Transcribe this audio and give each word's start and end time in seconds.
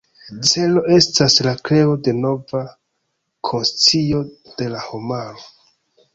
Celo 0.51 0.81
estas 0.95 1.35
la 1.47 1.53
kreo 1.69 1.91
de 2.07 2.13
nova 2.23 2.63
konscio 3.51 4.25
de 4.63 4.73
la 4.75 4.83
homaro. 4.89 5.47